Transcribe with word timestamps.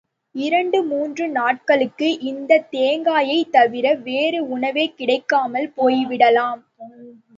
இரண்டு 0.35 0.83
மூன்று 0.83 1.27
நாள்களுக்கு 1.29 2.07
இந்தத் 2.21 2.67
தேங்காயைத் 2.71 3.51
தவிர 3.51 3.93
வேறு 4.01 4.49
உணவே 4.49 4.93
கிடைக்காமல் 4.93 5.71
போய்விடலாம். 5.77 6.61